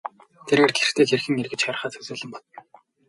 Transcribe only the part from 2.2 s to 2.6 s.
бодно.